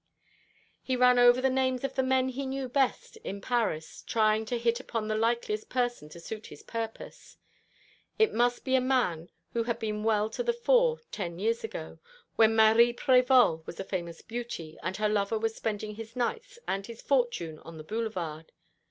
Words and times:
He 0.81 0.95
ran 0.95 1.19
over 1.19 1.39
the 1.41 1.49
names 1.51 1.83
of 1.83 1.93
the 1.93 2.01
men 2.01 2.29
he 2.29 2.47
knew 2.47 2.67
best 2.67 3.17
in 3.17 3.39
Paris, 3.39 4.01
trying 4.07 4.45
to 4.45 4.57
hit 4.57 4.79
upon 4.79 5.07
the 5.07 5.15
likeliest 5.15 5.69
person 5.69 6.09
to 6.09 6.19
suit 6.19 6.47
his 6.47 6.63
purpose. 6.63 7.37
It 8.17 8.33
must 8.33 8.65
be 8.65 8.73
a 8.73 8.81
man 8.81 9.29
who 9.53 9.65
had 9.65 9.77
been 9.77 10.03
well 10.03 10.27
to 10.31 10.41
the 10.41 10.53
fore 10.53 11.01
ten 11.11 11.37
years 11.37 11.63
ago, 11.63 11.99
when 12.35 12.55
Marie 12.55 12.93
Prévol 12.95 13.63
was 13.67 13.79
a 13.79 13.83
famous 13.83 14.23
beauty, 14.23 14.75
and 14.81 14.97
her 14.97 15.07
lover 15.07 15.37
was 15.37 15.53
spending 15.55 15.93
his 15.93 16.15
nights 16.15 16.57
and 16.67 16.87
his 16.87 17.03
fortune 17.03 17.59
on 17.59 17.77
the 17.77 17.83
Boulevard. 17.83 18.51